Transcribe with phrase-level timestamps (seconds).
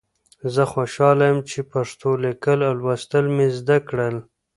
[0.53, 4.15] زه خوشحاله یم چې پښتو لیکل او لوستل مې زده کړل.